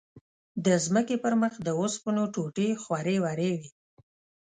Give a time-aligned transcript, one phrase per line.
[0.65, 3.69] د ځمکې پر مخ د اوسپنو ټوټې خورې ورې وې.